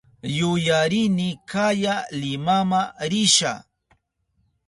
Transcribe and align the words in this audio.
Yuyarini 0.37 1.29
kaya 1.51 1.95
Limama 2.21 2.81
risha. 3.11 3.53